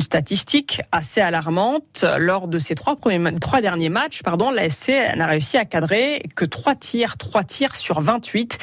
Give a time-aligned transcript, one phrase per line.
[0.00, 2.06] Une statistique assez alarmante.
[2.18, 6.22] Lors de ces trois, premiers, trois derniers matchs, pardon, la SC n'a réussi à cadrer
[6.34, 8.56] que trois tirs, trois tirs sur 28.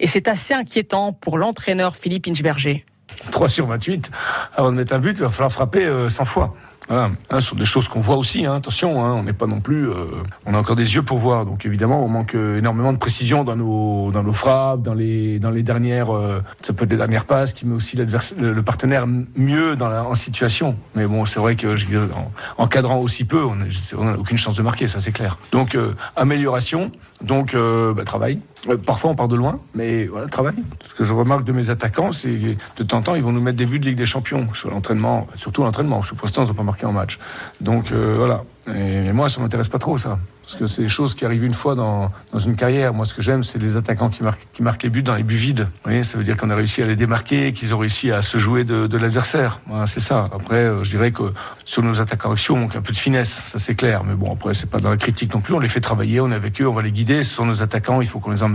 [0.00, 2.84] Et c'est assez inquiétant pour l'entraîneur Philippe Inchberger.
[3.30, 4.10] 3 sur 28,
[4.54, 6.54] avant de mettre un but, il va falloir frapper 100 fois.
[6.88, 7.10] Voilà.
[7.30, 8.44] Hein, sont des choses qu'on voit aussi.
[8.44, 8.56] Hein.
[8.56, 9.88] Attention, hein, on n'est pas non plus.
[9.88, 10.06] Euh,
[10.46, 11.46] on a encore des yeux pour voir.
[11.46, 15.38] Donc évidemment, on manque euh, énormément de précision dans nos dans nos frappes, dans les
[15.38, 16.14] dans les dernières.
[16.14, 20.04] Euh, ça peut être les dernières passes qui met aussi le, partenaire mieux dans la,
[20.04, 20.76] en situation.
[20.94, 24.62] Mais bon, c'est vrai que je, en, encadrant aussi peu, on n'a aucune chance de
[24.62, 24.86] marquer.
[24.86, 25.38] Ça c'est clair.
[25.52, 25.76] Donc
[26.16, 26.90] amélioration.
[27.22, 28.40] Donc bah, travail.
[28.86, 30.54] Parfois, on part de loin, mais voilà, travail.
[30.84, 33.32] Ce que je remarque de mes attaquants, c'est que de temps en temps, ils vont
[33.32, 36.00] nous mettre des buts de Ligue des Champions sur l'entraînement, surtout l'entraînement.
[36.00, 37.18] Pour l'instant, ils n'ont pas marqué en match.
[37.60, 38.44] Donc euh, voilà.
[38.72, 41.54] Et, moi, ça m'intéresse pas trop ça, parce que c'est des choses qui arrivent une
[41.54, 42.94] fois dans, dans une carrière.
[42.94, 45.68] Moi, ce que j'aime, c'est les attaquants qui marquent, les buts dans les buts vides.
[46.04, 48.62] Ça veut dire qu'on a réussi à les démarquer, qu'ils ont réussi à se jouer
[48.62, 49.60] de, l'adversaire.
[49.86, 50.30] C'est ça.
[50.32, 51.24] Après, euh, je dirais que
[51.64, 54.04] sur nos attaquants action, on manque un peu de finesse, ça c'est clair.
[54.04, 55.54] Mais bon, après, c'est pas dans la critique non plus.
[55.54, 57.24] On les fait travailler, on est avec eux, on va les guider.
[57.24, 58.51] Ce sont nos attaquants, il faut qu'on les emmène.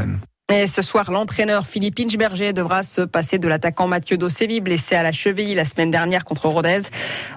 [0.49, 5.03] Et ce soir, l'entraîneur Philippe Inchberger devra se passer de l'attaquant Mathieu Dossevi, blessé à
[5.03, 6.83] la cheville la semaine dernière contre Rodez.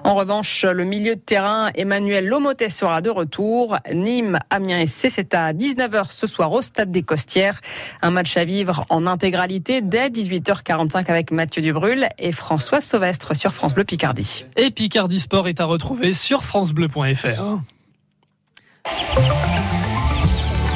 [0.05, 3.75] En revanche, le milieu de terrain Emmanuel Lomotet sera de retour.
[3.93, 7.59] Nîmes, Amiens et c'est à 19h ce soir au Stade des Costières.
[8.01, 13.53] Un match à vivre en intégralité dès 18h45 avec Mathieu Dubrul et François Sauvestre sur
[13.53, 14.45] France Bleu Picardie.
[14.55, 17.59] Et Picardie Sport est à retrouver sur francebleu.fr.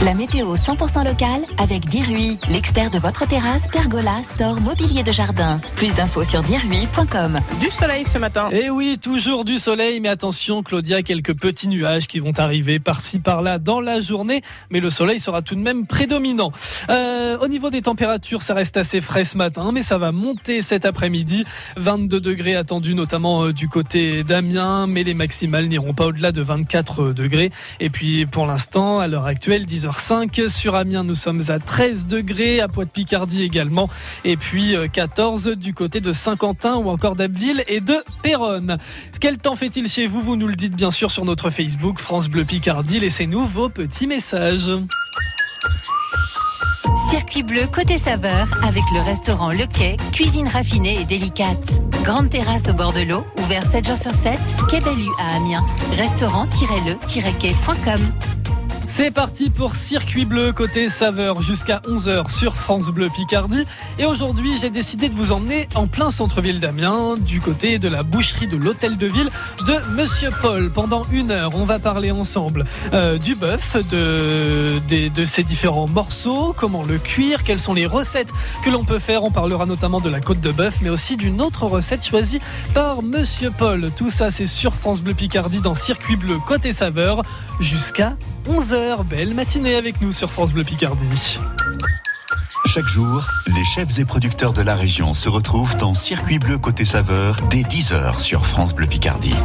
[0.04, 5.62] La météo 100% locale avec Dirui, l'expert de votre terrasse, pergola, store, mobilier de jardin.
[5.78, 7.38] Plus d'infos sur dirui.com.
[7.62, 8.50] Du soleil ce matin.
[8.52, 12.78] Et eh oui, toujours du soleil, mais attention Claudia, quelques petits nuages qui vont arriver
[12.78, 16.52] par-ci par-là dans la journée, mais le soleil sera tout de même prédominant.
[16.90, 20.62] Euh, au niveau des températures, ça reste assez frais ce matin, mais ça va monter
[20.62, 21.46] cet après-midi.
[21.78, 26.42] 22 degrés attendus notamment euh, du côté d'Amiens, mais les maximales n'iront pas au-delà de
[26.42, 27.50] 24 degrés.
[27.80, 32.08] Et puis pour l'instant, à l'heure actuelle, 10 5 Sur Amiens, nous sommes à 13
[32.08, 33.90] degrés, à Poix-de-Picardie également,
[34.24, 38.78] et puis 14 euh, du côté de Saint-Quentin ou encore d'Abbeville et de Péronne.
[39.22, 40.22] Quel temps fait-il chez vous?
[40.22, 43.00] Vous nous le dites bien sûr sur notre Facebook France Bleu Picardie.
[43.00, 44.72] Laissez-nous vos petits messages.
[47.10, 51.82] Circuit bleu côté saveur avec le restaurant Le Quai, cuisine raffinée et délicate.
[52.04, 54.40] Grande terrasse au bord de l'eau, ouvert 7 jours sur 7,
[54.70, 55.66] Quai Bellu à Amiens.
[55.98, 58.02] Restaurant-le-quai.com
[58.88, 63.64] c'est parti pour Circuit Bleu côté saveur jusqu'à 11h sur France Bleu Picardie.
[64.00, 68.04] Et aujourd'hui, j'ai décidé de vous emmener en plein centre-ville d'Amiens, du côté de la
[68.04, 69.30] boucherie de l'hôtel de ville
[69.66, 70.72] de Monsieur Paul.
[70.72, 74.82] Pendant une heure, on va parler ensemble euh, du bœuf, de,
[75.26, 78.32] ses différents morceaux, comment le cuire, quelles sont les recettes
[78.64, 79.24] que l'on peut faire.
[79.24, 82.40] On parlera notamment de la côte de bœuf, mais aussi d'une autre recette choisie
[82.74, 83.90] par Monsieur Paul.
[83.96, 87.24] Tout ça, c'est sur France Bleu Picardie dans Circuit Bleu côté saveur
[87.60, 88.18] jusqu'à
[88.48, 88.75] 11h.
[89.06, 91.40] Belle matinée avec nous sur France Bleu Picardie.
[92.66, 93.26] Chaque jour,
[93.56, 97.62] les chefs et producteurs de la région se retrouvent dans Circuit Bleu côté saveur dès
[97.62, 99.36] 10h sur France Bleu Picardie.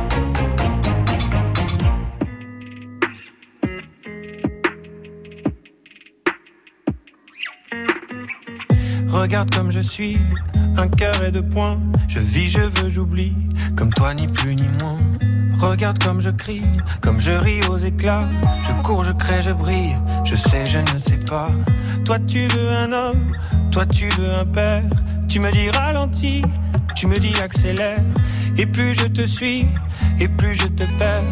[9.09, 10.19] Regarde comme je suis,
[10.77, 11.79] un cœur et deux points.
[12.09, 13.35] Je vis, je veux, j'oublie,
[13.77, 14.99] comme toi ni plus ni moins.
[15.61, 16.63] Regarde comme je crie,
[17.03, 18.23] comme je ris aux éclats.
[18.63, 19.97] Je cours, je crée, je brille.
[20.25, 21.51] Je sais, je ne sais pas.
[22.05, 23.37] Toi, tu veux un homme,
[23.71, 24.85] toi, tu veux un père.
[25.29, 26.43] Tu me dis ralentis,
[26.97, 28.01] tu me dis accélère.
[28.57, 29.67] Et plus je te suis,
[30.19, 31.23] et plus je te perds.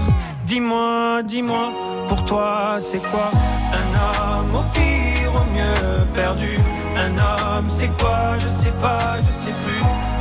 [0.46, 1.72] Dis-moi, dis-moi,
[2.06, 3.30] pour toi, c'est quoi?
[3.72, 6.58] Un homme au pire, au mieux perdu?
[6.96, 8.38] Un homme, c'est quoi?
[8.38, 9.82] Je sais pas, je sais plus.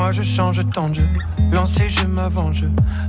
[0.00, 1.02] Moi je change tant de
[1.52, 2.62] Lancer, je m'avance,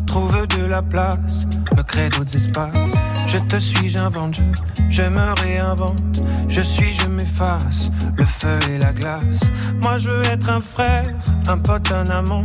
[0.05, 1.47] trouve de la place,
[1.77, 2.91] me crée d'autres espaces.
[3.27, 4.41] Je te suis, j'invente, je,
[4.89, 6.21] je me réinvente.
[6.49, 9.39] Je suis, je m'efface, le feu et la glace.
[9.81, 11.09] Moi je veux être un frère,
[11.47, 12.43] un pote, un amant,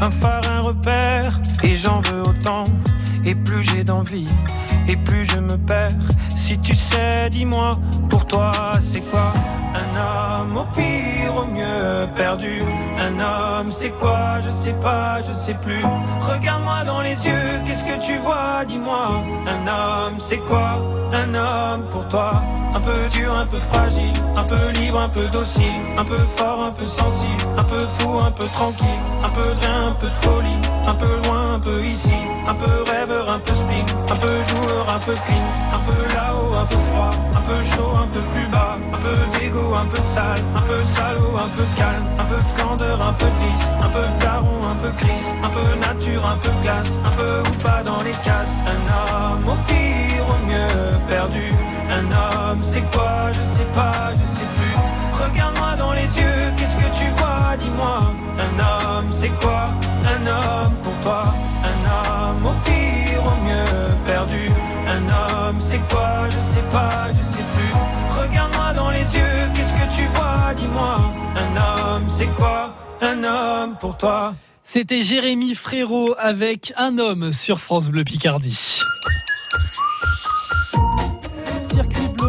[0.00, 1.40] un phare, un repère.
[1.62, 2.64] Et j'en veux autant,
[3.26, 4.28] et plus j'ai d'envie,
[4.88, 5.90] et plus je me perds.
[6.34, 7.78] Si tu sais, dis-moi,
[8.08, 9.32] pour toi c'est quoi
[9.74, 12.62] Un homme au pire, au mieux perdu?
[12.98, 14.40] Un homme c'est quoi?
[14.44, 15.82] Je sais pas, je sais plus.
[16.20, 18.64] Regarde-moi dans les yeux, qu'est-ce que tu vois?
[18.66, 19.22] Dis-moi.
[19.46, 20.80] Un homme c'est quoi
[21.12, 22.42] Un homme pour toi?
[22.76, 24.12] Un peu dur, un peu fragile
[24.46, 28.30] peu libre, un peu docile, un peu fort, un peu sensible, un peu fou, un
[28.30, 31.84] peu tranquille, un peu de rien, un peu de folie, un peu loin, un peu
[31.84, 32.14] ici,
[32.46, 36.54] un peu rêveur, un peu spleen, un peu joueur, un peu clean, un peu là-haut,
[36.54, 40.00] un peu froid, un peu chaud, un peu plus bas, un peu d'ego, un peu
[40.00, 43.12] de sale, un peu de salaud, un peu de calme, un peu de candeur, un
[43.14, 46.50] peu de vice, un peu de daron, un peu crise, un peu nature, un peu
[46.62, 50.85] glace, un peu ou pas dans les cases, un homme au pire, au mieux
[51.90, 52.62] un homme.
[52.62, 57.08] C'est quoi, je sais pas, je sais plus, regarde-moi dans les yeux, qu'est-ce que tu
[57.18, 59.70] vois, dis-moi, un homme c'est quoi,
[60.04, 61.22] un homme pour toi,
[61.62, 64.50] un homme au pire, au mieux perdu,
[64.88, 69.72] un homme c'est quoi, je sais pas, je sais plus, regarde-moi dans les yeux, qu'est-ce
[69.72, 71.56] que tu vois, dis-moi, un
[71.96, 74.34] homme c'est quoi, un homme pour toi.
[74.62, 78.80] C'était Jérémy Frérot avec un homme sur France Bleu Picardie.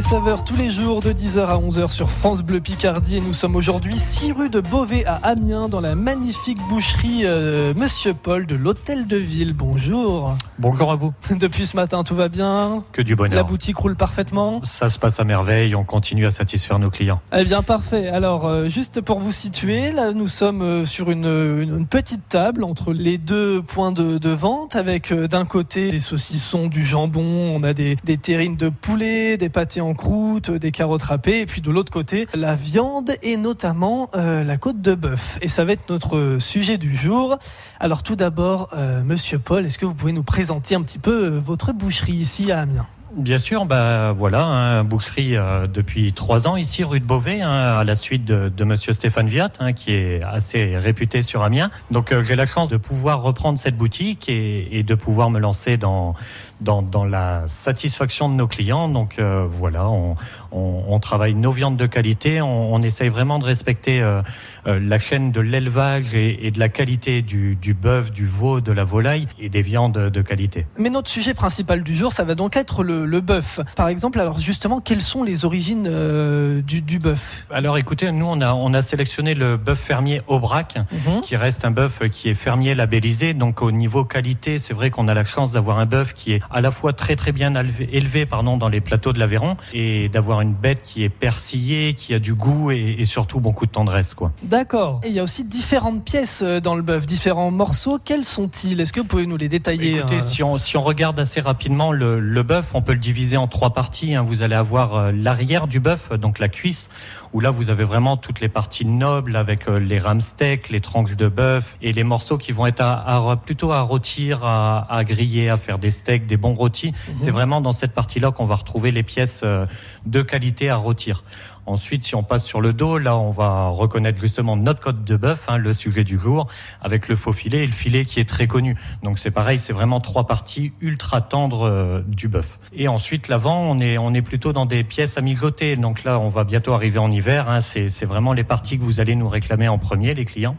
[0.00, 3.54] saveur tous les jours de 10h à 11h sur France Bleu Picardie et nous sommes
[3.56, 8.56] aujourd'hui 6 rue de Beauvais à Amiens dans la magnifique boucherie euh, Monsieur Paul de
[8.56, 9.52] l'Hôtel de Ville.
[9.54, 10.34] Bonjour.
[10.58, 11.12] Bonjour à vous.
[11.30, 12.82] Depuis ce matin, tout va bien?
[12.92, 13.36] Que du bonheur.
[13.36, 14.60] La boutique roule parfaitement?
[14.64, 17.20] Ça se passe à merveille, on continue à satisfaire nos clients.
[17.36, 18.08] Eh bien, parfait.
[18.08, 22.28] Alors, euh, juste pour vous situer, là, nous sommes euh, sur une, une- une petite
[22.28, 26.84] table entre les deux points de, de vente, avec euh, d'un côté des saucissons, du
[26.84, 27.22] jambon,
[27.56, 31.46] on a des, des terrines de poulet, des pâtés en croûte, des carottes râpées, et
[31.46, 35.38] puis de l'autre côté, la viande et notamment euh, la côte de bœuf.
[35.42, 37.38] Et ça va être notre sujet du jour.
[37.80, 41.26] Alors, tout d'abord, euh, Monsieur Paul, est-ce que vous pouvez nous présenter un petit peu
[41.26, 42.86] euh, votre boucherie ici à Amiens?
[43.16, 47.52] Bien sûr, bah voilà, hein, boucherie euh, depuis trois ans ici rue de Beauvais, hein,
[47.52, 51.70] à la suite de, de Monsieur Stéphane Viat, hein, qui est assez réputé sur Amiens.
[51.92, 56.16] Donc j'ai la chance de pouvoir reprendre cette boutique et de pouvoir me lancer dans
[56.60, 58.88] dans, dans la satisfaction de nos clients.
[58.88, 60.16] Donc euh, voilà, on,
[60.52, 64.22] on, on travaille nos viandes de qualité, on, on essaye vraiment de respecter euh,
[64.66, 68.60] euh, la chaîne de l'élevage et, et de la qualité du, du bœuf, du veau,
[68.60, 70.66] de la volaille et des viandes de qualité.
[70.78, 73.60] Mais notre sujet principal du jour, ça va donc être le, le bœuf.
[73.76, 77.46] Par exemple, alors justement, quelles sont les origines euh, du, du bœuf?
[77.50, 80.78] Alors écoutez, nous on a, on a sélectionné le bœuf fermier Aubrac,
[81.22, 83.34] qui reste un bœuf qui est fermier labellisé.
[83.34, 86.42] Donc au niveau qualité, c'est vrai qu'on a la chance d'avoir un bœuf qui est
[86.50, 90.40] à la fois très très bien élevé, pardon, dans les plateaux de l'Aveyron et d'avoir
[90.40, 94.14] une bête qui est persillée, qui a du goût et, et surtout beaucoup de tendresse.
[94.14, 94.32] Quoi.
[94.42, 95.00] D'accord.
[95.04, 97.98] Et il y a aussi différentes pièces euh, dans le bœuf, différents morceaux.
[98.04, 98.80] Quels sont-ils?
[98.80, 101.40] Est-ce que vous pouvez nous les détailler Écoutez, hein si on, si on regarde assez
[101.40, 104.14] rapidement le, le bœuf, on peut le diviser en trois parties.
[104.14, 104.22] hein.
[104.22, 106.88] Vous allez avoir euh, l'arrière du bœuf, donc la cuisse,
[107.32, 110.80] où là vous avez vraiment toutes les parties nobles avec euh, les rames steaks, les
[110.80, 114.86] tranches de bœuf et les morceaux qui vont être à, à- plutôt à rôtir, à,
[114.94, 116.92] à griller, à faire des steaks, des bons rôtis.
[117.18, 119.66] C'est vraiment dans cette partie-là qu'on va retrouver les pièces euh,
[120.06, 121.24] de qualité à rôtir.
[121.66, 125.16] Ensuite, si on passe sur le dos, là, on va reconnaître justement notre côte de
[125.16, 126.46] bœuf, hein, le sujet du jour,
[126.82, 128.76] avec le faux filet et le filet qui est très connu.
[129.02, 132.58] Donc c'est pareil, c'est vraiment trois parties ultra tendres euh, du bœuf.
[132.74, 135.76] Et ensuite, l'avant, on est, on est plutôt dans des pièces à mijoter.
[135.76, 137.48] Donc là, on va bientôt arriver en hiver.
[137.48, 137.60] hein.
[137.60, 140.56] c'est vraiment les parties que vous allez nous réclamer en premier, les clients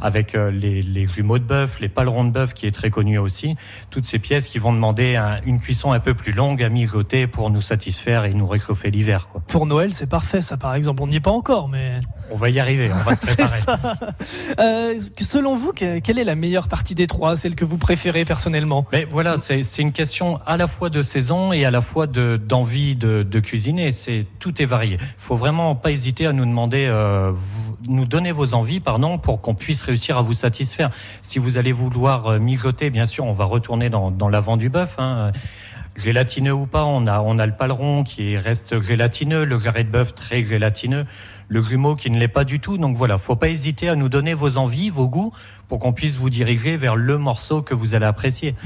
[0.00, 3.18] avec euh, les, les jumeaux de bœuf, les palerons de bœuf qui est très connu
[3.18, 3.56] aussi.
[3.90, 7.26] Toutes ces pièces qui vont demander un- une cuisson un peu plus longue à mijoter
[7.26, 9.28] pour nous satisfaire et nous réchauffer l'hiver.
[9.30, 9.42] Quoi.
[9.48, 11.02] Pour Noël, c'est parfait, ça par exemple.
[11.02, 12.00] On n'y est pas encore, mais.
[12.32, 13.60] On va y arriver, on va se C'est préparer.
[13.60, 13.78] ça.
[14.58, 18.24] Euh, selon vous, que- quelle est la meilleure partie des trois, celle que vous préférez
[18.24, 18.86] personnellement?
[18.92, 22.06] Mais voilà, c'est c'est une question à la fois de saison et à la fois
[22.06, 23.92] de d'envie de, de cuisiner.
[23.92, 24.96] C'est tout est varié.
[25.00, 29.18] Il faut vraiment pas hésiter à nous demander, euh, vous- nous donner vos envies, pardon,
[29.18, 30.90] pour qu'on puisse réussir à vous satisfaire.
[31.20, 34.94] Si vous allez vouloir euh, mijoter, bien sûr, on va retourner dans, l'avant du bœuf.
[34.98, 35.32] Hein.
[35.96, 39.90] Gélatineux ou pas, on a on a le paleron qui reste gélatineux, le jarret de
[39.90, 41.04] bœuf très gélatineux,
[41.48, 42.78] le grumeau qui ne l'est pas du tout.
[42.78, 45.32] Donc voilà, faut pas hésiter à nous donner vos envies, vos goûts,
[45.70, 48.56] pour qu'on puisse vous diriger vers le morceau que vous allez apprécier.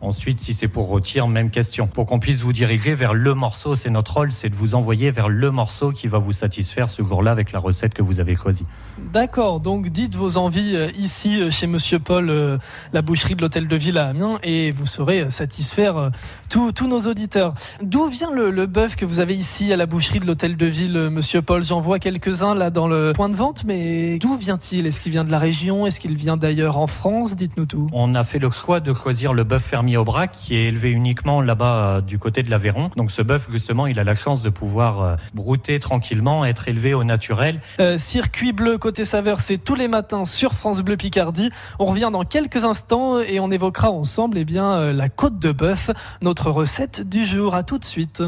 [0.00, 1.86] Ensuite, si c'est pour rôtir, même question.
[1.86, 5.10] Pour qu'on puisse vous diriger vers le morceau, c'est notre rôle, c'est de vous envoyer
[5.10, 8.34] vers le morceau qui va vous satisfaire ce jour-là avec la recette que vous avez
[8.34, 8.64] choisie.
[9.12, 12.58] D'accord, donc dites vos envies euh, ici euh, chez Monsieur Paul, euh,
[12.92, 16.10] la boucherie de l'hôtel de ville à Amiens, et vous saurez satisfaire
[16.48, 17.54] tous nos auditeurs.
[17.82, 20.66] D'où vient le, le bœuf que vous avez ici à la boucherie de l'hôtel de
[20.66, 21.62] ville, Monsieur Paul?
[21.62, 24.86] J'en vois quelques-uns là dans le point de vente, mais d'où vient-il?
[24.86, 25.86] Est-ce qu'il vient de la région?
[25.86, 26.53] Est-ce qu'il vient d'ailleurs?
[26.62, 27.88] en France Dites-nous tout.
[27.92, 30.90] On a fait le choix de choisir le bœuf fermier au bras qui est élevé
[30.90, 32.90] uniquement là-bas euh, du côté de l'Aveyron.
[32.96, 36.94] Donc ce bœuf, justement, il a la chance de pouvoir euh, brouter tranquillement, être élevé
[36.94, 37.60] au naturel.
[37.80, 41.50] Euh, circuit bleu côté saveur, c'est tous les matins sur France Bleu Picardie.
[41.78, 45.90] On revient dans quelques instants et on évoquera ensemble eh bien, la côte de bœuf,
[46.22, 47.54] notre recette du jour.
[47.54, 48.22] À tout de suite.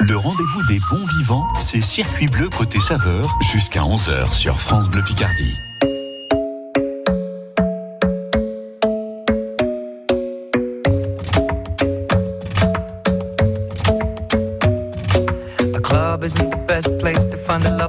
[0.00, 5.02] Le rendez-vous des bons vivants, c'est Circuit Bleu côté saveur jusqu'à 11h sur France Bleu
[5.02, 5.54] Picardie.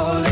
[0.00, 0.29] all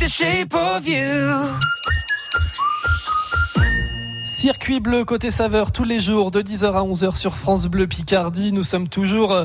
[0.00, 1.58] the shape of you.
[4.40, 8.52] Circuit bleu côté saveur tous les jours de 10h à 11h sur France Bleu Picardie.
[8.52, 9.44] Nous sommes toujours euh,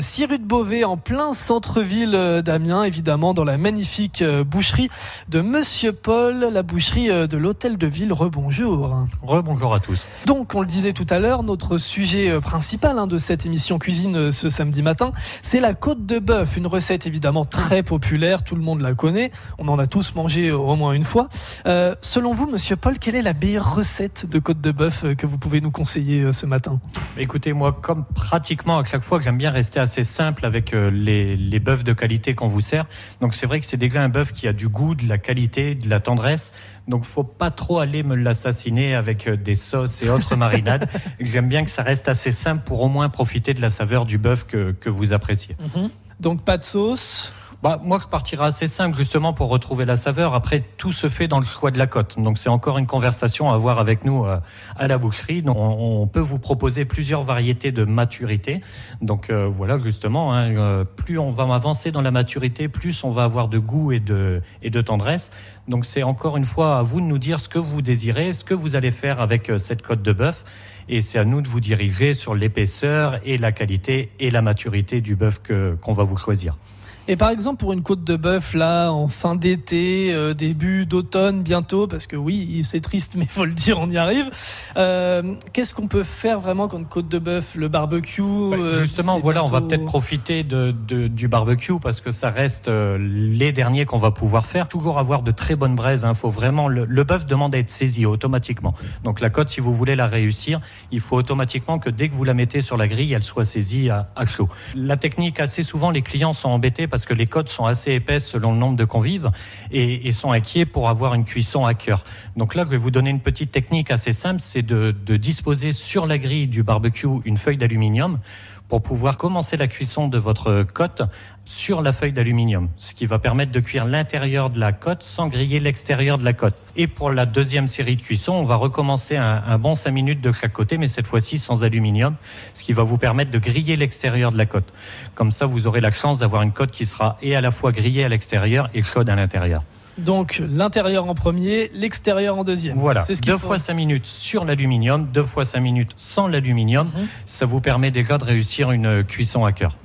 [0.00, 4.90] 6 rue de Beauvais en plein centre-ville euh, d'Amiens, évidemment dans la magnifique euh, boucherie
[5.30, 8.12] de Monsieur Paul, la boucherie de l'hôtel de ville.
[8.12, 9.06] Rebonjour.
[9.22, 10.10] Rebonjour à tous.
[10.26, 14.30] Donc on le disait tout à l'heure, notre sujet principal hein, de cette émission cuisine
[14.30, 18.62] ce samedi matin, c'est la côte de bœuf, une recette évidemment très populaire, tout le
[18.62, 21.30] monde la connaît, on en a tous mangé au moins une fois.
[21.64, 25.26] Selon vous monsieur Paul, quelle est la meilleure recette de côte de bœuf euh, que
[25.26, 26.80] vous pouvez nous conseiller euh, ce matin
[27.16, 31.60] Écoutez, moi, comme pratiquement à chaque fois, j'aime bien rester assez simple avec euh, les,
[31.60, 32.86] bœufs de qualité qu'on vous sert.
[33.20, 35.76] Donc c'est vrai que c'est déjà un bœuf qui a du goût, de la qualité,
[35.76, 36.52] de la tendresse.
[36.88, 40.88] Donc faut pas trop aller me l'assassiner avec des sauces et autres marinades.
[41.20, 44.18] j'aime bien que ça reste assez simple pour au moins profiter de la saveur du
[44.18, 45.56] bœuf que, vous appréciez.
[45.76, 45.90] Mhm.
[46.18, 47.32] Donc pas de sauce
[47.64, 50.34] bah, Moi, je partirais assez simple, justement, pour retrouver la saveur.
[50.34, 52.20] Après, tout se fait dans le choix de la côte.
[52.20, 54.38] Donc, c'est encore une conversation à avoir avec nous euh,
[54.76, 55.40] à la boucherie.
[55.40, 58.60] Donc, on, peut vous proposer plusieurs variétés de maturité.
[59.00, 63.10] Donc, euh, voilà, justement, hein, euh, plus on va avancer dans la maturité, plus on
[63.10, 64.42] va avoir de goût et de,
[64.82, 65.30] tendresse.
[65.66, 68.44] Donc, c'est encore une fois à vous de nous dire ce que vous désirez, ce
[68.44, 70.44] que vous allez faire avec cette côte de bœuf.
[70.90, 75.00] Et c'est à nous de vous diriger sur l'épaisseur et la qualité et la maturité
[75.00, 75.40] du bœuf
[75.80, 76.58] qu'on va vous choisir.
[77.06, 81.42] Et par exemple, pour une côte de bœuf, là, en fin d'été, euh, début d'automne,
[81.42, 84.30] bientôt, parce que oui, c'est triste, mais faut le dire, on y arrive.
[84.76, 89.18] Euh, Qu'est-ce qu'on peut faire vraiment quand une côte de bœuf, le barbecue euh, Justement,
[89.18, 93.84] voilà, on va peut-être profiter de, de, du barbecue parce que ça reste les derniers
[93.84, 94.68] qu'on va pouvoir faire.
[94.68, 96.02] Toujours avoir de très bonnes braises.
[96.04, 98.74] Il hein, faut vraiment le, le bœuf demande à être saisi automatiquement.
[99.04, 102.24] Donc la côte, si vous voulez la réussir, il faut automatiquement que dès que vous
[102.24, 104.48] la mettez sur la grille, elle soit saisie à, à chaud.
[104.74, 108.24] La technique, assez souvent, les clients sont embêtés parce que les côtes sont assez épaisses
[108.24, 109.32] selon le nombre de convives
[109.72, 112.04] et, sont inquiets pour avoir une cuisson à cœur.
[112.36, 116.06] Donc là, je vais vous donner une petite technique assez simple, c'est de disposer sur
[116.06, 118.20] la grille du barbecue une feuille d'aluminium
[118.68, 121.02] pour pouvoir commencer la cuisson de votre côte
[121.44, 125.28] sur la feuille d'aluminium, ce qui va permettre de cuire l'intérieur de la côte sans
[125.28, 126.54] griller l'extérieur de la côte.
[126.76, 130.32] Et pour la deuxième série de cuisson, on va recommencer un, bon 5 minutes de
[130.32, 132.16] chaque côté, mais cette fois-ci sans aluminium,
[132.54, 134.72] ce qui va vous permettre de griller l'extérieur de la côte.
[135.14, 137.70] Comme ça, vous aurez la chance d'avoir une côte qui sera et à la fois
[137.72, 139.62] grillée à l'extérieur et chaude à l'intérieur.
[139.98, 142.76] Donc l'intérieur en premier, l'extérieur en deuxième.
[142.76, 146.86] Voilà, ce deux fois 5 minutes sur l'aluminium, deux fois 5 minutes sans l'aluminium.
[146.86, 147.06] Mhm.
[147.26, 149.76] Ça vous permet déjà de réussir une cuisson à cœur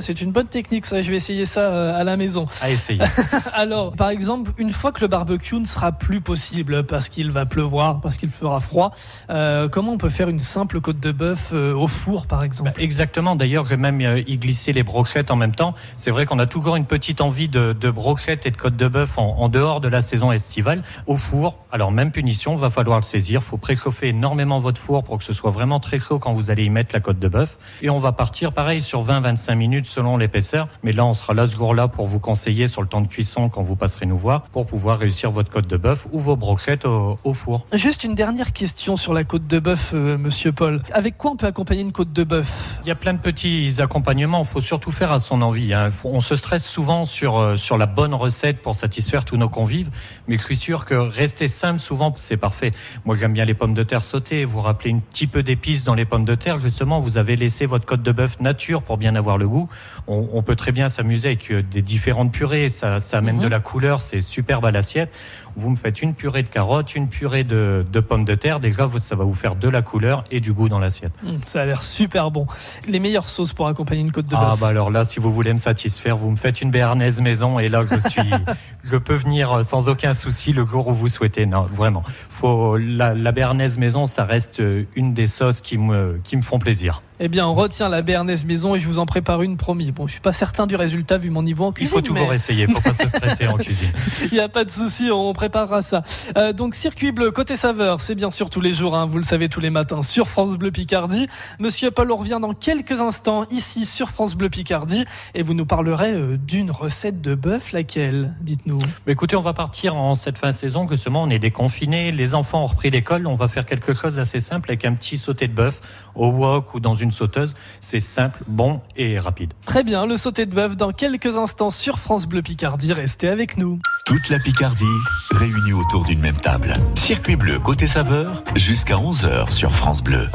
[0.00, 1.02] c'est une bonne technique, ça.
[1.02, 2.46] Je vais essayer ça euh, à la maison.
[2.62, 3.00] À essayer.
[3.54, 7.46] Alors, par exemple, une fois que le barbecue ne sera plus possible parce qu'il va
[7.46, 8.90] pleuvoir, parce qu'il fera froid,
[9.30, 12.70] euh, comment on peut faire une simple côte de bœuf euh, au four, par exemple?
[12.74, 13.36] bah, Exactement.
[13.36, 15.74] D'ailleurs, j'ai même y glissé les brochettes en même temps.
[15.96, 19.18] C'est vrai qu'on a toujours une petite envie de, brochettes et de côte de bœuf
[19.18, 20.82] en, dehors de la saison estivale.
[21.06, 23.40] Au four, alors même punition, va falloir le saisir.
[23.42, 26.50] Il faut préchauffer énormément votre four pour que ce soit vraiment très chaud quand vous
[26.50, 27.58] allez y mettre la côte de bœuf.
[27.82, 30.68] Et on va partir, pareil, sur 20-25 minutes selon l'épaisseur.
[30.82, 33.48] Mais là, on sera là ce jour-là pour vous conseiller sur le temps de cuisson
[33.48, 36.86] quand vous passerez nous voir pour pouvoir réussir votre côte de bœuf ou vos brochettes
[36.86, 37.66] au, four.
[37.74, 40.80] Juste une dernière question sur la côte de bœuf, euh, monsieur Paul.
[40.92, 42.78] Avec quoi on peut accompagner une côte de bœuf?
[42.84, 44.40] Il y a plein de petits accompagnements.
[44.42, 45.74] Il faut surtout faire à son envie.
[45.74, 45.90] Hein.
[46.04, 49.90] on se stresse souvent sur, euh, sur la bonne recette pour satisfaire tous nos convives.
[50.26, 52.72] Mais je suis sûr que rester simple, souvent, c'est parfait.
[53.04, 54.44] Moi, j'aime bien les pommes de terre sautées.
[54.44, 56.58] Vous rappelez un petit peu d'épices dans les pommes de terre.
[56.58, 59.68] Justement, vous avez laissé votre côte de bœuf nature pour bien avoir le goût
[60.08, 62.68] on, peut très bien s'amuser avec euh, des différentes purées.
[62.68, 63.42] Ça, amène mhm.
[63.42, 65.10] de la couleur, c'est superbe à l'assiette.
[65.58, 68.60] Vous me faites une purée de carottes, une purée de, pommes de terre.
[68.60, 71.12] Déjà, ça va vous faire de la couleur et du goût dans l'assiette.
[71.22, 72.46] Mmh, ça a l'air super bon.
[72.86, 75.18] Les meilleures sauces pour accompagner une côte de ah, bœuf Ah, bah alors là, si
[75.18, 78.30] vous voulez me satisfaire, vous me faites une béarnaise maison et là, je suis,
[78.84, 81.44] je peux venir sans aucun souci le jour où vous souhaitez.
[81.44, 82.04] Non, vraiment.
[82.30, 84.62] Faut, la, la béarnaise maison, ça reste
[84.94, 87.02] une des sauces qui me, qui me font plaisir.
[87.20, 89.90] Eh bien, on retient la béarnaise maison et je vous en prépare une promis.
[89.90, 91.92] Bon, je suis pas certain du résultat vu mon niveau en cuisine.
[91.96, 93.90] Il faut toujours essayer, faut pas se stresser en cuisine.
[94.30, 96.02] Il n'y a pas de souci, on préparera ça.
[96.36, 99.22] Euh, donc, circuit bleu, côté saveur, c'est bien sûr tous les jours, hein, vous le
[99.22, 101.26] savez, tous les matins sur France Bleu Picardie.
[101.58, 105.64] Monsieur Paul, on revient dans quelques instants ici sur France Bleu Picardie et vous nous
[105.64, 108.80] parlerez euh, d'une recette de bœuf, laquelle Dites-nous?
[109.06, 112.62] Écoutez, on va partir en cette fin de saison, justement, on est déconfinés, les enfants
[112.62, 115.54] ont repris l'école, on va faire quelque chose d'assez simple avec un petit sauté de
[115.54, 115.80] bœuf
[116.14, 117.54] au wok ou dans une sauteuse.
[117.80, 119.54] C'est simple, bon et rapide.
[119.64, 122.92] Très bien, le sauté de bœuf dans quelques instants sur France Bleu Picardie.
[122.92, 123.80] Restez avec nous.
[124.08, 124.86] Toute la Picardie
[125.32, 126.72] réunie autour d'une même table.
[126.94, 130.30] Circuit bleu côté saveur jusqu'à 11h sur France Bleu.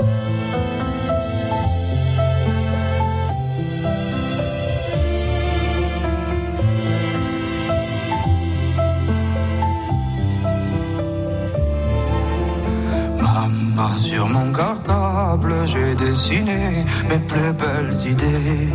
[13.95, 18.69] sur mon cartable, j'ai dessiné mes plus belles idées.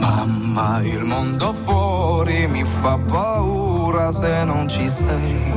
[0.00, 5.52] Mamma, il mondo fuori mi fa paura se non ci sei.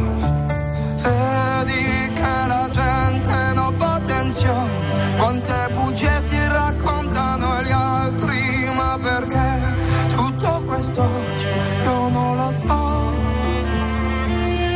[1.02, 9.76] Vedi che la gente non fa attenzione, quante bugie si raccontano gli altri, ma perché
[10.10, 11.10] tutto questo
[11.84, 13.16] io non lo so.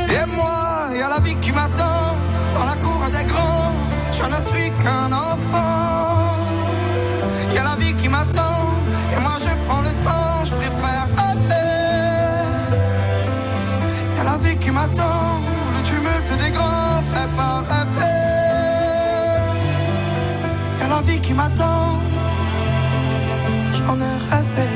[0.08, 2.16] Et moi, y a la vie qui m'attend
[2.54, 3.74] dans la cour des grands,
[4.12, 5.31] je ne suis qu'un enfant.
[21.32, 22.00] qui m'attend.
[23.72, 24.70] J'en ai rêvé.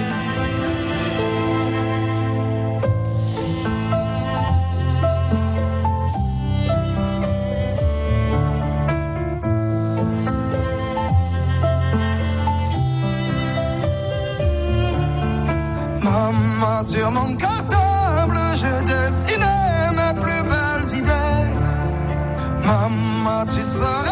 [16.04, 21.52] Maman, sur mon cartable, je dessinais mes plus belles idées.
[22.66, 24.05] Maman, tu sais.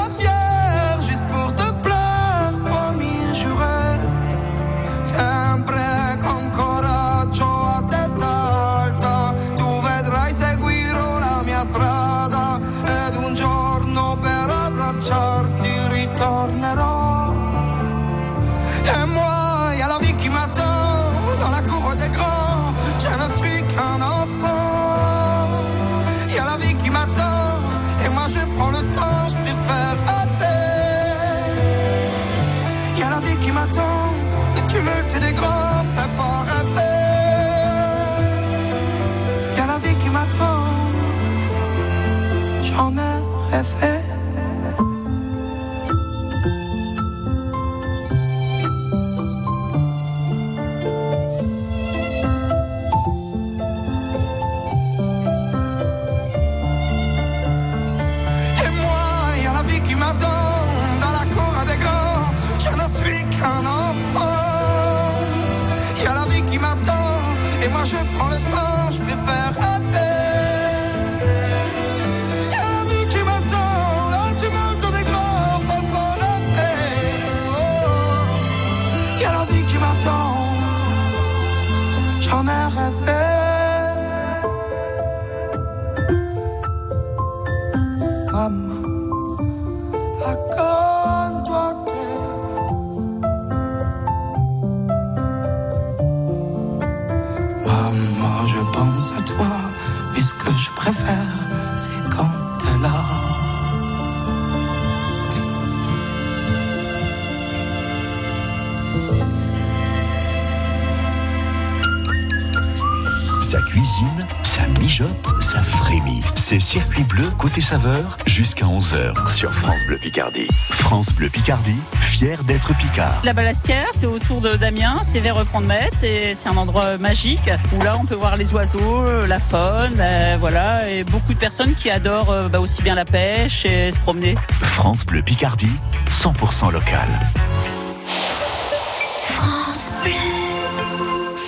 [116.54, 120.48] C'est Circuit Bleu côté saveur jusqu'à 11h sur France Bleu Picardie.
[120.70, 123.24] France Bleu Picardie, fier d'être Picard.
[123.24, 127.82] La Balastière, c'est autour de d'Amiens, c'est vers Reprendre-Metz, c'est c'est un endroit magique où
[127.82, 131.74] là on peut voir les oiseaux, euh, la faune, euh, voilà, et beaucoup de personnes
[131.74, 134.36] qui adorent euh, bah, aussi bien la pêche et se promener.
[134.62, 135.74] France Bleu Picardie,
[136.08, 137.08] 100% local.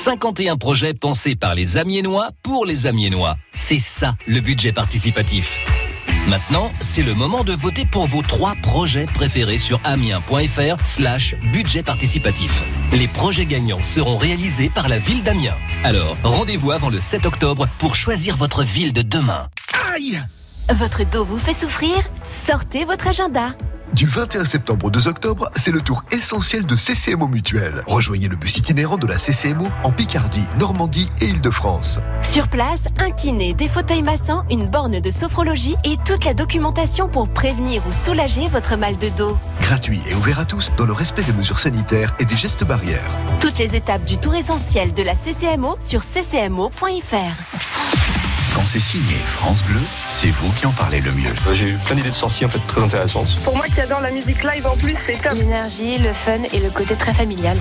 [0.05, 3.37] 51 projets pensés par les Amiénois pour les Amiénois.
[3.53, 5.57] C'est ça le budget participatif.
[6.27, 11.81] Maintenant, c'est le moment de voter pour vos trois projets préférés sur amiens.fr slash budget
[11.81, 12.61] participatif.
[12.91, 15.57] Les projets gagnants seront réalisés par la ville d'Amiens.
[15.83, 19.47] Alors, rendez-vous avant le 7 octobre pour choisir votre ville de demain.
[19.91, 20.21] Aïe
[20.71, 21.97] Votre dos vous fait souffrir?
[22.23, 23.55] Sortez votre agenda.
[23.93, 27.83] Du 21 septembre au 2 octobre, c'est le tour essentiel de CCMO Mutuel.
[27.87, 31.99] Rejoignez le bus itinérant de la CCMO en Picardie, Normandie et Île-de-France.
[32.21, 37.07] Sur place, un kiné, des fauteuils massants, une borne de sophrologie et toute la documentation
[37.07, 39.37] pour prévenir ou soulager votre mal de dos.
[39.61, 43.09] Gratuit et ouvert à tous dans le respect des mesures sanitaires et des gestes barrières.
[43.39, 47.74] Toutes les étapes du tour essentiel de la CCMO sur ccmo.fr.
[48.55, 51.33] Quand c'est signé France Bleu, c'est vous qui en parlez le mieux.
[51.51, 53.27] J'ai eu plein d'idées de sorties en fait très intéressantes.
[53.43, 55.33] Pour moi qui adore la musique live en plus, c'est top.
[55.33, 57.57] L'énergie, le fun et le côté très familial.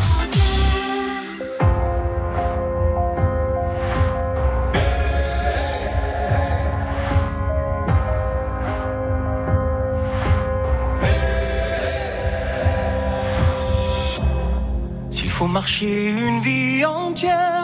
[15.10, 17.63] S'il faut marcher une vie entière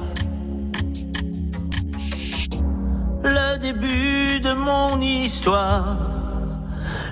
[3.61, 5.95] Début de mon histoire.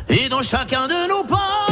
[0.10, 1.68] Et dans chacun de nos pas,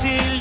[0.00, 0.37] silly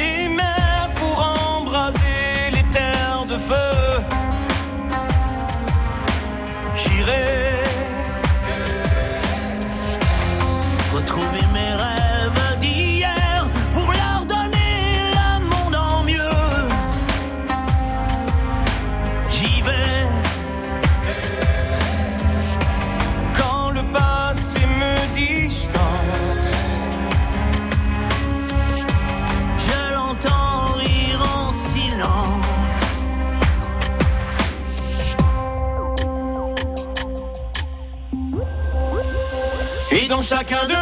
[40.18, 40.77] dans chacun de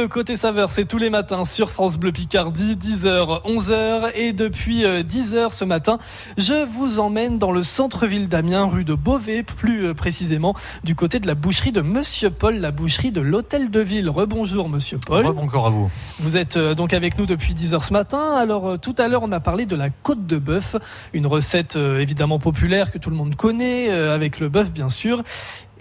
[0.00, 4.12] bleu côté saveur, c'est tous les matins sur France Bleu Picardie, 10h, 11h.
[4.14, 5.98] Et depuis euh, 10h ce matin,
[6.38, 11.20] je vous emmène dans le centre-ville d'Amiens, rue de Beauvais, plus euh, précisément du côté
[11.20, 14.08] de la boucherie de Monsieur Paul, la boucherie de l'Hôtel de Ville.
[14.08, 15.26] Rebonjour Monsieur Paul.
[15.34, 15.90] Bonjour à vous.
[16.18, 18.36] Vous êtes euh, donc avec nous depuis 10h ce matin.
[18.36, 20.76] Alors euh, tout à l'heure, on a parlé de la côte de bœuf,
[21.12, 24.88] une recette euh, évidemment populaire que tout le monde connaît, euh, avec le bœuf bien
[24.88, 25.22] sûr.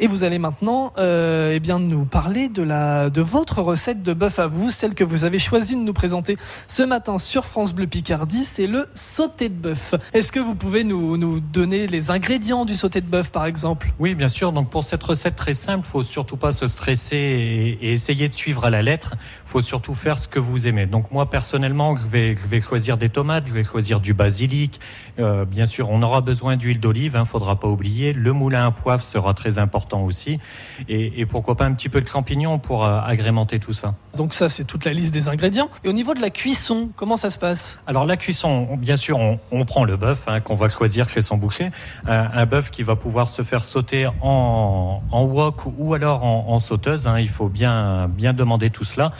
[0.02, 4.14] Et vous allez maintenant euh, eh bien, nous parler de, la, de votre recette de
[4.14, 6.38] bœuf à vous, celle que vous avez choisi de nous présenter
[6.70, 9.96] ce matin sur France Bleu Picardie, c'est le sauté de bœuf.
[10.14, 13.92] Est-ce que vous pouvez nous, nous donner les ingrédients du sauté de bœuf par exemple?
[14.00, 14.54] Oui, bien sûr.
[14.54, 18.64] Donc pour cette recette très simple, faut surtout pas se stresser et, essayer de suivre
[18.64, 19.16] à la lettre.
[19.46, 20.86] Faut surtout faire ce que vous aimez.
[20.86, 24.80] Donc moi personnellement, je vais, je vais choisir des tomates, je vais choisir du basilic.
[25.20, 27.18] Euh, bien sûr, on aura besoin d'huile d'olive.
[27.18, 28.14] Hein, faudra pas oublier.
[28.14, 30.40] Le moulin à poivre sera très important aussi.
[30.88, 33.96] Et, et pourquoi pas un petit peu de champignons pour euh, agrémenter tout ça.
[34.16, 35.70] Donc ça, c'est toute la liste des ingrédients.
[35.84, 37.80] Et au niveau de la cuisson, comment ça se passe?
[37.88, 41.10] Alors la cuisson, on- bien sûr, on, on prend le bœuf hein, qu'on va choisir
[41.10, 41.72] chez son boucher,
[42.08, 46.46] un, un bœuf qui va pouvoir se faire sauter en, en wok ou alors en,
[46.50, 47.08] en sauteuse.
[47.08, 49.12] hein, il faut bien bien demander tout cela.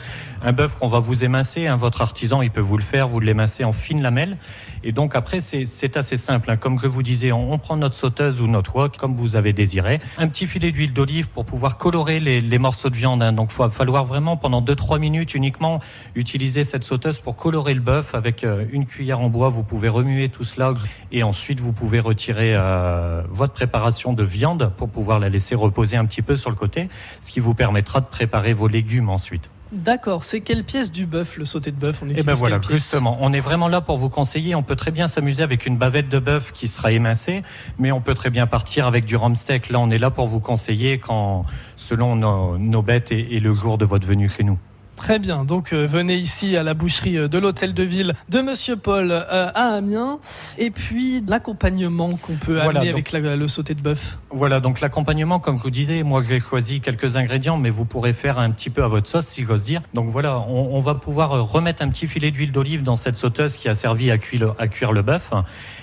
[0.42, 3.20] Un bœuf qu'on va vous émincer, hein, votre artisan, il peut vous le faire, vous
[3.20, 4.36] l'émincez en fines lamelles.
[4.82, 6.50] Et donc après, c'est assez simple.
[6.50, 6.56] hein.
[6.56, 9.52] Comme je vous disais, on, on prend notre sauteuse ou notre wok comme vous avez
[9.52, 10.00] désiré.
[10.18, 13.22] Un petit filet d'huile d'olive pour pouvoir colorer les, les morceaux de viande.
[13.22, 13.32] hein.
[13.32, 15.80] Donc il va falloir vraiment pendant 2-3 minutes uniquement
[16.14, 19.48] utiliser cette sauteuse pour colorer le bœuf avec euh, une cuillère en bois.
[19.50, 20.72] Vous pouvez remuer tout cela
[21.12, 25.96] et ensuite vous pouvez retirer euh, votre préparation de viande pour pouvoir la laisser reposer
[25.96, 26.88] un petit peu sur le côté,
[27.20, 29.50] ce qui vous permettra de préparer vos légumes ensuite.
[29.72, 32.00] D'accord, c'est quelle pièce du bœuf, le sauté de bœuf?
[32.02, 34.56] On Et utilise ben voilà, justement, on est vraiment là pour vous conseiller.
[34.56, 37.44] On peut très bien s'amuser avec une bavette de bœuf qui sera émincée,
[37.78, 39.68] mais on peut très bien partir avec du rhum steak.
[39.70, 41.44] Là, on est là pour vous conseiller quand,
[41.76, 44.58] selon nos, nos bêtes et, et le jour de votre venue chez nous.
[45.00, 48.42] Très bien, donc euh, venez ici à la boucherie euh, de l'hôtel de ville de
[48.42, 50.18] Monsieur Paul euh, à Amiens.
[50.58, 54.18] Et puis l'accompagnement qu'on peut Voilà, amener donc- avec la- le sauté de bœuf.
[54.30, 58.12] Voilà, donc l'accompagnement, comme je vous disais, moi j'ai choisi quelques ingrédients, mais vous pourrez
[58.12, 59.80] faire un petit peu à votre sauce, si j'ose dire.
[59.94, 63.56] Donc voilà, on, on va pouvoir remettre un petit filet d'huile d'olive dans cette sauteuse
[63.56, 65.32] qui a servi à cuire, à cuire le bœuf,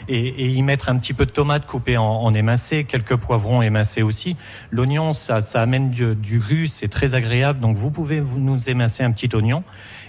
[0.07, 3.63] et, et y mettre un petit peu de tomate coupée en, en émincé, quelques poivrons
[3.63, 4.37] émincés aussi.
[4.71, 8.69] L'oignon, ça, ça amène du, du jus, c'est très agréable, donc vous pouvez vous nous
[8.69, 9.63] émincer un petit oignon.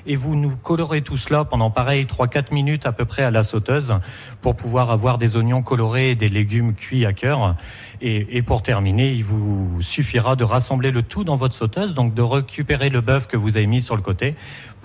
[0.07, 3.45] Et vous nous colorez tout cela pendant pareil 3-4 minutes à peu près à la
[3.45, 3.95] sauteuse
[4.41, 7.57] pour pouvoir avoir des oignons colorés et des légumes cuits à cœur.
[8.01, 12.15] Et, et pour terminer, il vous suffira de rassembler le tout dans votre sauteuse, donc
[12.15, 14.35] de récupérer le bœuf que vous avez mis sur le côté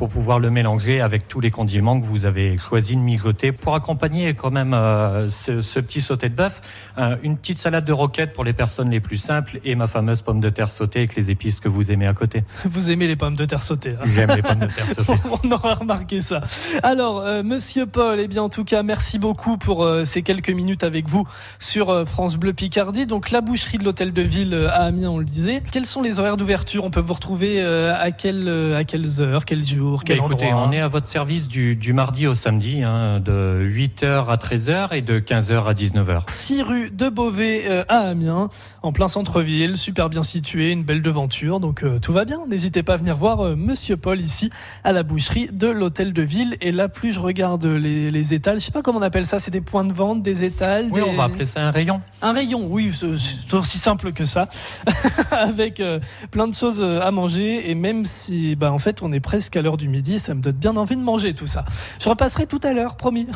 [0.04, 3.74] pour pouvoir le mélanger avec tous les condiments que vous avez choisi de mijoter pour
[3.74, 6.60] accompagner quand même euh, ce, ce petit sauté de bœuf.
[6.98, 10.22] Euh, une petite salade de roquette pour les personnes les plus simples et ma fameuse
[10.22, 12.44] pomme de terre sautée avec les épices que vous aimez à côté.
[12.66, 13.92] Vous aimez les pommes de terre sautées.
[13.92, 15.14] hein J'aime les pommes de terre sautées.
[15.46, 16.42] On aura remarqué ça.
[16.84, 20.84] Alors, euh, Monsieur Paul, eh bien, en tout cas, merci beaucoup pour ces quelques minutes
[20.84, 21.26] avec vous
[21.60, 23.08] sur France Bleu Picardie.
[23.08, 25.64] Donc, la boucherie de l'hôtel de ville à Amiens, on le disait.
[25.72, 26.84] Quels sont les horaires d'ouverture?
[26.84, 30.68] On peut vous retrouver à, quelle, à quelles heures, quel jour, quel Bah, écoutez, endroit
[30.68, 34.94] on est à votre service du, du mardi au samedi, hein, de 8h à 13h
[34.96, 36.24] et de 15h à 19h.
[36.30, 38.50] 6 rue de Beauvais euh, à Amiens,
[38.82, 42.40] en plein centre-ville, super bien situé, une belle devanture, donc euh, tout va bien.
[42.48, 44.50] N'hésitez pas à venir voir euh, Monsieur Paul ici
[44.84, 46.58] à la boucherie de l'hôtel de ville.
[46.62, 49.40] Et là, plus je regarde les, les étals, je sais pas comment on appelle ça,
[49.40, 50.86] c'est des points de vente, des étals.
[50.92, 52.02] Oui, des- on va appeler ça un rayon.
[52.22, 54.48] Un rayon, oui, c'est c'est aussi simple que ça,
[55.32, 56.00] avec euh,
[56.32, 57.70] plein de choses euh, à manger.
[57.70, 60.42] Et même si, bah, en fait, on est presque à l'heure du midi, ça me
[60.42, 61.66] donne bien envie de manger tout ça.
[62.00, 63.28] Je repasserai tout à l'heure, promis.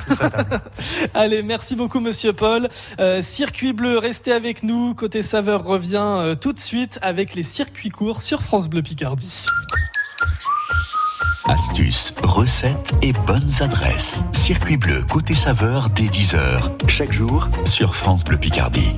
[1.13, 2.69] Allez, merci beaucoup, Monsieur Paul.
[2.99, 4.93] Euh, circuit bleu, restez avec nous.
[4.93, 9.45] Côté saveur revient euh, tout de suite avec les circuits courts sur France Bleu Picardie.
[11.49, 14.21] Astuces, recettes et bonnes adresses.
[14.33, 16.71] Circuit bleu côté saveur dès 10h.
[16.87, 18.95] Chaque jour sur France Bleu Picardie.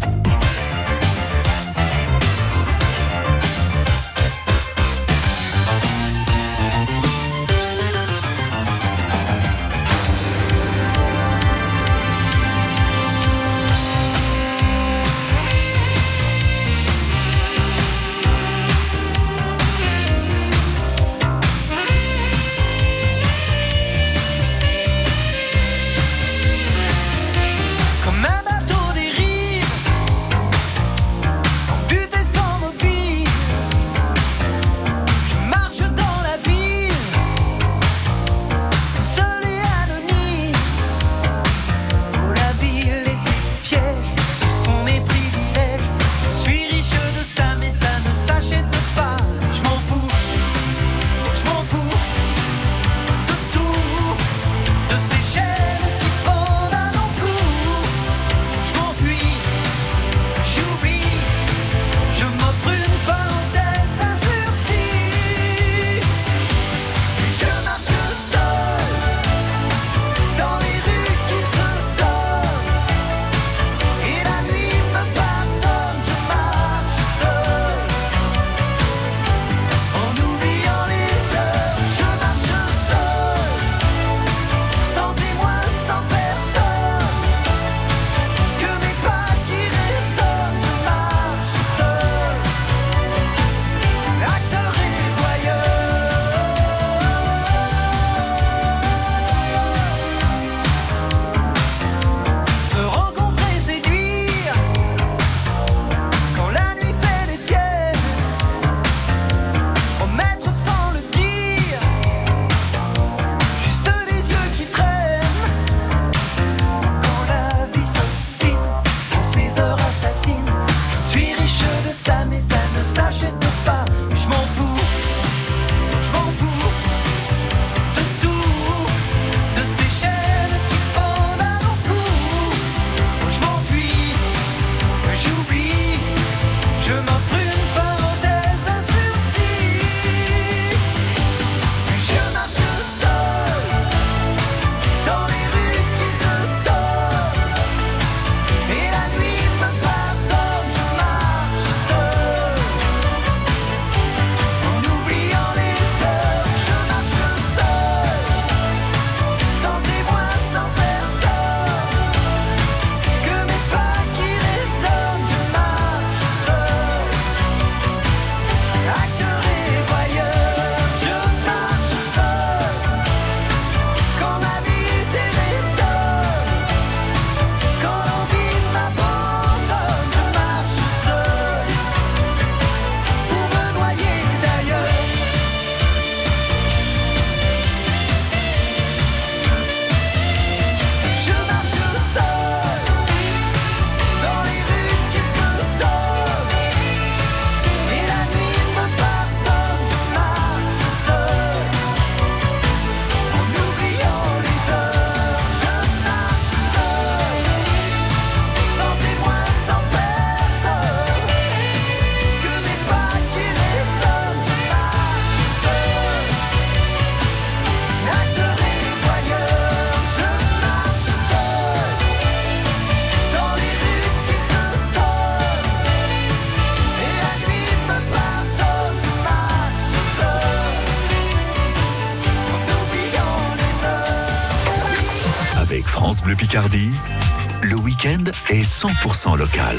[238.50, 239.78] Est 100% local.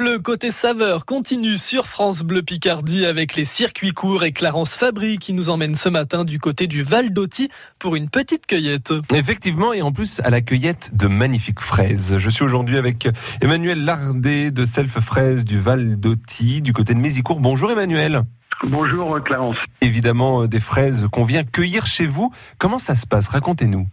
[0.00, 5.18] Bleu côté saveur continue sur France Bleu Picardie avec les circuits courts et Clarence Fabry
[5.18, 8.94] qui nous emmène ce matin du côté du Val d'Oti pour une petite cueillette.
[9.14, 12.16] Effectivement, et en plus à la cueillette de magnifiques fraises.
[12.16, 13.10] Je suis aujourd'hui avec
[13.42, 17.40] Emmanuel Lardet de Self Fraises du Val d'Oti, du côté de Mézicourt.
[17.40, 18.22] Bonjour Emmanuel.
[18.64, 19.56] Bonjour Clarence.
[19.82, 22.32] Évidemment, euh, des fraises qu'on vient cueillir chez vous.
[22.56, 23.28] Comment ça se passe?
[23.28, 23.86] Racontez-nous.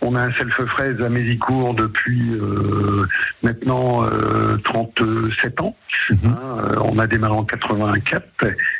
[0.00, 3.06] On a un self-fraise à Mézicourt depuis euh,
[3.42, 5.76] maintenant euh, 37 ans.
[6.10, 6.18] Mhm.
[6.24, 8.24] Hein, euh, on a démarré en 84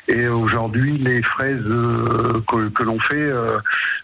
[0.08, 3.58] et aujourd'hui les fraises euh, que, que l'on fait euh,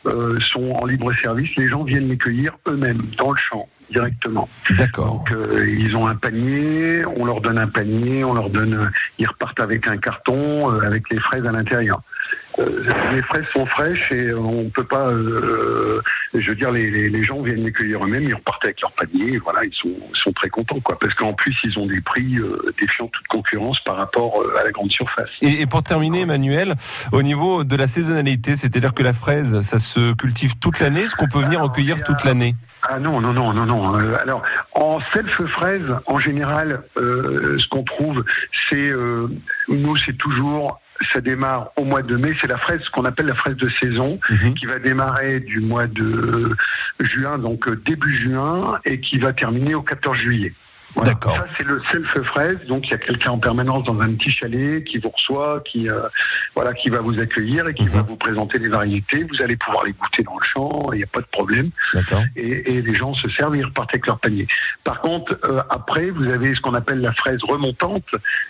[0.06, 1.50] euh, sont en libre service.
[1.56, 4.48] Les gens viennent les cueillir eux-mêmes dans le champ directement.
[4.70, 5.18] D'accord.
[5.18, 9.26] Donc euh, ils ont un panier, on leur donne un panier, on leur donne, ils
[9.26, 12.02] repartent avec un carton euh, avec les fraises à l'intérieur.
[12.59, 16.00] Euh, les fraises sont fraîches et euh, on peut pas, euh,
[16.34, 19.38] je veux dire, les, gens viennent les cueillir eux-mêmes, ils repartent avec leur panier, et
[19.38, 22.36] voilà, ils sont, sont très contents, quoi, parce qu'en plus ils ont des prix
[22.78, 25.30] défiant toute concurrence par rapport à la grande surface.
[25.40, 26.74] Et, et pour terminer, Emmanuel,
[27.12, 31.02] au niveau de la saisonnalité, c'est-à-dire que la fraise, ça se cultive toute l'année.
[31.02, 32.55] Est-ce qu'on peut venir en cueillir toute l'année?
[32.86, 33.98] Ah non, non, non, non, non.
[33.98, 34.42] Euh, alors,
[34.74, 38.22] en self-fraise, en général, euh, ce qu'on trouve,
[38.68, 39.28] c'est, euh,
[39.68, 40.80] nous, c'est toujours
[41.12, 42.34] ça démarre au mois de mai.
[42.40, 44.18] C'est la fraise, ce qu'on appelle la fraise de saison,
[44.59, 46.57] qui va démarrer du mois de
[47.00, 50.52] juin, donc euh, début juin, et qui va terminer au 14 juillet.
[50.95, 51.11] Voilà.
[51.11, 51.36] D'accord.
[51.36, 52.59] Ça, c'est le self-fraise.
[52.68, 55.88] Donc, il y a quelqu'un en permanence dans un petit chalet qui vous reçoit, qui,
[55.88, 56.01] euh,
[56.55, 59.24] voilà, qui va vous accueillir et qui va vous présenter des variétés.
[59.24, 61.70] Vous allez pouvoir les goûter dans le champ, il n'y a pas de problème.
[61.92, 62.22] D'accord.
[62.36, 64.47] Et, et les gens se servent et ils repartent avec leur panier.
[64.84, 68.07] Par contre, euh, après, vous avez ce qu'on appelle la fraise remontante.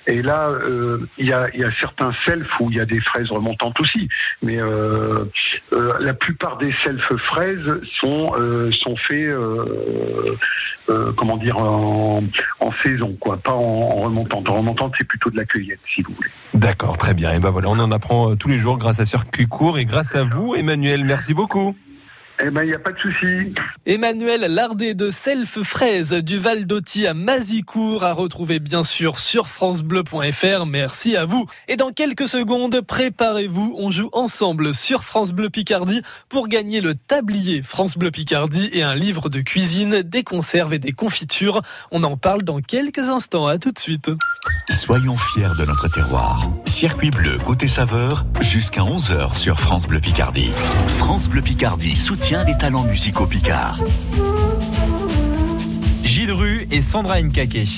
[0.06, 3.00] Et là, euh, il y, a, y a certains self où il y a des
[3.00, 4.08] fraises remontantes aussi.
[4.42, 5.24] Mais euh,
[5.72, 9.34] euh, la plupart des self-fraises sont, euh, sont faits,
[10.90, 12.22] euh, comment dire, en,
[12.82, 14.48] saison, quoi, pas en, remontante.
[14.48, 16.30] En remontante, c'est plutôt de la cueillette, si vous voulez.
[16.52, 17.32] D'accord, très bien.
[17.32, 19.84] Et ben voilà, on en apprend euh, tous les jours grâce à Circuit Court et
[19.84, 21.04] grâce à vous, Emmanuel.
[21.04, 21.74] Merci beaucoup.
[22.42, 23.54] Eh ben, il n'y a pas de souci.
[23.86, 29.46] Emmanuel Lardet de Self Fraise du Val d'Oti à Mazicourt à retrouver bien sûr sur
[29.46, 30.66] francebleu.fr.
[30.66, 31.46] Merci à vous.
[31.68, 36.96] Et dans quelques secondes, préparez-vous, on joue ensemble sur France Bleu Picardie pour gagner le
[36.96, 41.62] tablier France Bleu Picardie et un livre de cuisine, des conserves et des confitures.
[41.92, 43.46] On en parle dans quelques instants.
[43.46, 44.10] À tout de suite.
[44.70, 46.40] Soyons fiers de notre terroir.
[46.64, 50.50] Circuit bleu côté saveur jusqu'à 11h sur France Bleu Picardie.
[50.88, 53.78] France Bleu Picardie soutient les talents musicaux picards.
[56.02, 57.68] Gilles Rue et Sandra Nkake.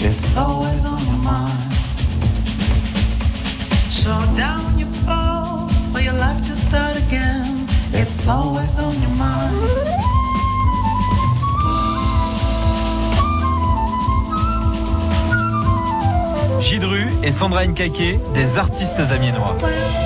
[0.00, 1.58] It's always on your mind.
[16.84, 19.56] Rue et Sandra Nkake, des artistes amiénois.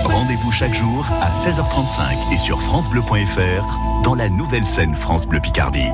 [0.06, 5.88] Rendez-vous chaque jour à 16h35 et sur francebleu.fr dans la nouvelle scène France Bleu Picardie.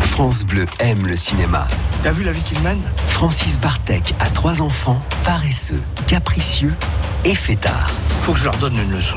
[0.00, 1.66] France Bleu aime le cinéma.
[2.02, 2.80] T'as vu la vie qu'il mène?
[3.08, 6.74] Francis Bartek a trois enfants, paresseux, capricieux
[7.24, 7.90] et fêtards.
[8.22, 9.16] Faut que je leur donne une leçon.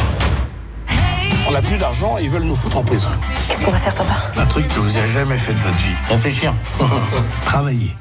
[1.48, 3.10] On n'a plus d'argent et ils veulent nous foutre en prison.
[3.48, 4.16] Qu'est-ce qu'on va faire, papa?
[4.38, 5.96] Un truc que vous avez jamais fait de votre vie.
[6.10, 6.54] Réfléchir.
[7.46, 7.96] Travailler.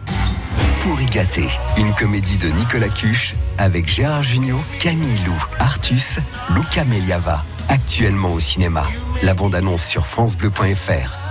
[0.84, 6.18] Pour y gâter, une comédie de Nicolas Cuche avec Gérard Jugnot, Camille Lou, Artus,
[6.54, 7.42] Luca Meliava.
[7.70, 8.84] Actuellement au cinéma.
[9.22, 11.23] La bande-annonce sur FranceBleu.fr.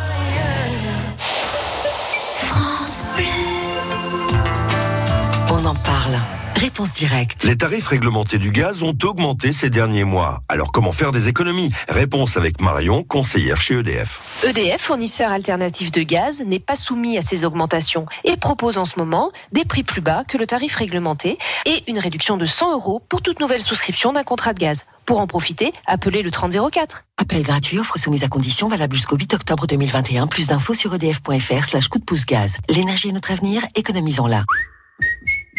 [6.64, 7.44] Réponse directe.
[7.44, 10.44] Les tarifs réglementés du gaz ont augmenté ces derniers mois.
[10.48, 11.74] Alors comment faire des économies?
[11.90, 14.22] Réponse avec Marion, conseillère chez EDF.
[14.46, 18.98] EDF, fournisseur alternatif de gaz, n'est pas soumis à ces augmentations et propose en ce
[18.98, 23.02] moment des prix plus bas que le tarif réglementé et une réduction de 100 euros
[23.10, 24.86] pour toute nouvelle souscription d'un contrat de gaz.
[25.06, 27.04] Pour en profiter, appelez le 3004.
[27.18, 30.28] Appel gratuit, offre soumise à condition, valable jusqu'au 8 octobre 2021.
[30.28, 32.56] Plus d'infos sur edf.fr slash coup de pouce gaz.
[32.70, 34.46] L'énergie est notre avenir, économisons-la.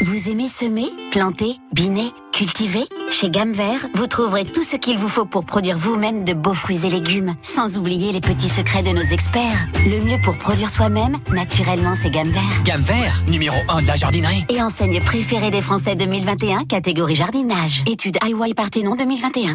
[0.01, 5.09] Vous aimez semer, planter, biner, cultiver Chez Gamme Vert, vous trouverez tout ce qu'il vous
[5.09, 8.91] faut pour produire vous-même de beaux fruits et légumes, sans oublier les petits secrets de
[8.91, 9.67] nos experts.
[9.87, 12.63] Le mieux pour produire soi-même, naturellement, c'est Gamme Vert.
[12.65, 14.45] Gamme vert, numéro 1 de la jardinerie.
[14.49, 17.85] Et enseigne préférée des Français 2021, catégorie jardinage.
[17.87, 19.55] Étude IY Parthénon 2021.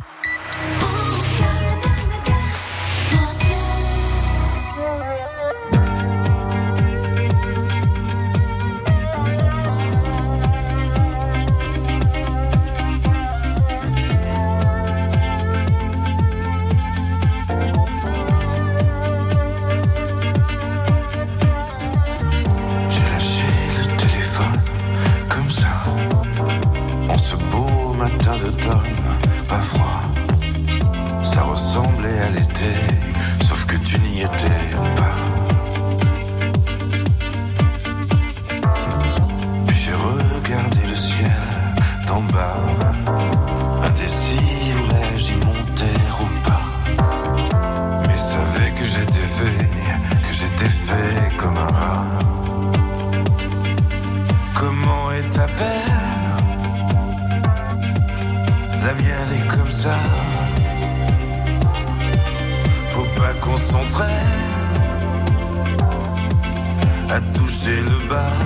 [67.10, 68.38] À toucher le bas.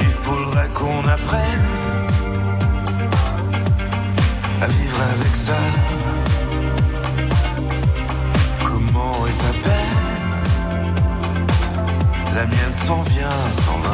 [0.00, 1.66] Il faudrait qu'on apprenne
[4.62, 5.60] à vivre avec ça.
[8.66, 10.34] Comment est ta peine
[12.34, 13.87] La mienne s'en vient, s'en va.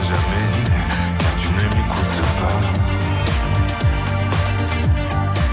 [0.00, 0.48] jamais,
[1.18, 2.60] car tu ne m'écoutes pas.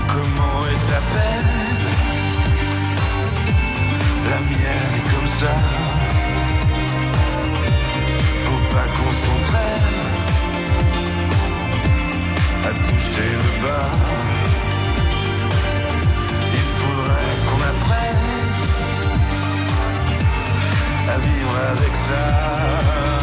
[0.07, 1.51] Comment est ta t'appelle?
[4.29, 5.53] La mienne est comme ça.
[8.45, 9.99] Faut pas qu'on s'entraîne
[12.63, 13.91] à toucher le bas.
[16.53, 18.27] Il faudrait qu'on apprenne
[21.09, 23.18] à vivre avec ça.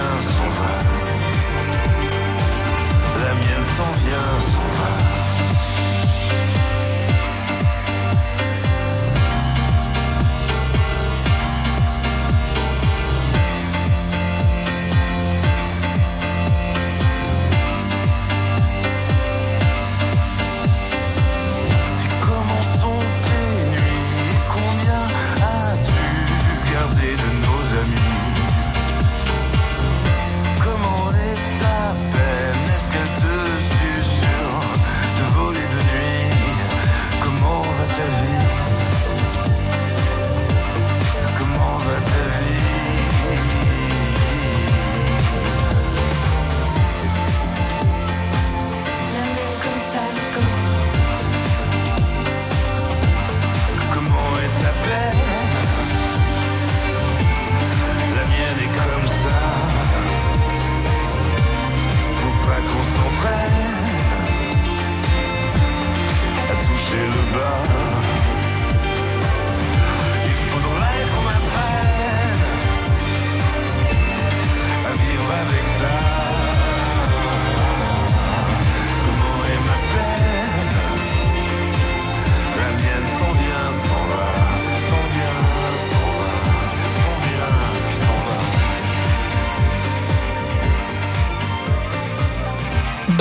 [0.00, 0.74] S'en va.
[3.24, 4.55] La mienne s'en vient,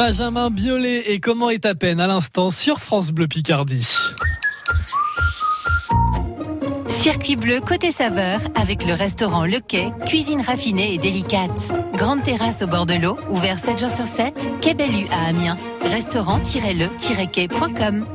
[0.07, 3.87] Benjamin Biolay et Comment est ta peine à l'instant sur France Bleu Picardie.
[6.87, 11.73] Circuit bleu côté saveur avec le restaurant Le Quai, cuisine raffinée et délicate.
[11.95, 15.57] Grande terrasse au bord de l'eau, ouvert 7 jours sur 7, Quai Bellu à Amiens.
[15.81, 18.05] Restaurant-le-quai.com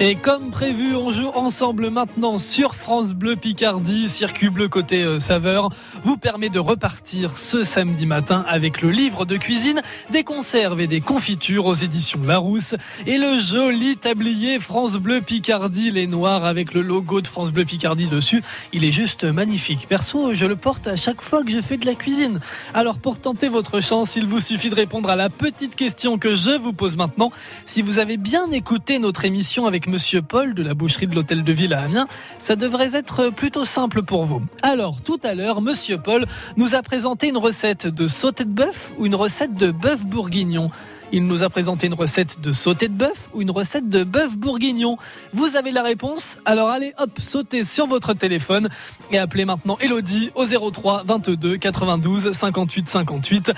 [0.00, 4.08] Et comme prévu, on joue ensemble maintenant sur France Bleu Picardie.
[4.08, 5.68] Circuit bleu côté euh, saveur
[6.02, 9.80] vous permet de repartir ce samedi matin avec le livre de cuisine,
[10.10, 12.74] des conserves et des confitures aux éditions Larousse
[13.06, 17.64] et le joli tablier France Bleu Picardie, les noirs avec le logo de France Bleu
[17.64, 18.42] Picardie dessus.
[18.72, 19.86] Il est juste magnifique.
[19.88, 22.40] Perso, je le porte à chaque fois que je fais de la cuisine.
[22.74, 26.34] Alors pour tenter votre chance, il vous suffit de répondre à la petite question que
[26.34, 27.30] je vous pose maintenant.
[27.66, 31.44] Si vous avez bien écouté notre émission avec Monsieur Paul de la boucherie de l'Hôtel
[31.44, 34.40] de Ville à Amiens, ça devrait être plutôt simple pour vous.
[34.62, 36.24] Alors, tout à l'heure, Monsieur Paul
[36.56, 40.70] nous a présenté une recette de sauté de bœuf ou une recette de bœuf bourguignon.
[41.12, 44.38] Il nous a présenté une recette de sauté de bœuf ou une recette de bœuf
[44.38, 44.96] bourguignon.
[45.34, 48.70] Vous avez la réponse Alors allez, hop, sautez sur votre téléphone
[49.10, 53.52] et appelez maintenant Elodie au 03 22 92 58 58.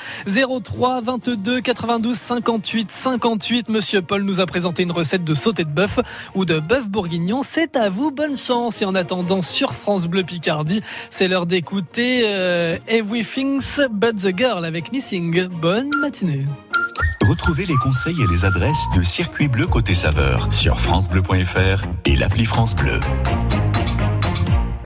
[0.64, 3.68] 03 22 92 58 58.
[3.68, 6.00] Monsieur Paul nous a présenté une recette de sauté de bœuf
[6.34, 7.42] ou de bœuf bourguignon.
[7.42, 8.82] C'est à vous, bonne chance.
[8.82, 14.64] Et en attendant, sur France Bleu Picardie, c'est l'heure d'écouter euh, Everything's But the Girl
[14.64, 15.46] avec Missing.
[15.46, 16.46] Bonne matinée.
[17.28, 22.44] Retrouvez les conseils et les adresses de Circuit Bleu côté saveur sur francebleu.fr et l'appli
[22.44, 23.00] France Bleu.